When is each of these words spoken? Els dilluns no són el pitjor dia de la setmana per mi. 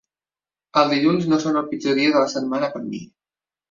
Els 0.81 0.89
dilluns 0.95 1.29
no 1.33 1.41
són 1.45 1.63
el 1.63 1.69
pitjor 1.71 2.03
dia 2.03 2.19
de 2.19 2.27
la 2.27 2.35
setmana 2.37 2.75
per 2.77 2.87
mi. 2.93 3.09